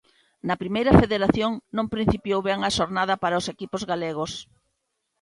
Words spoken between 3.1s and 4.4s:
para os equipos galegos.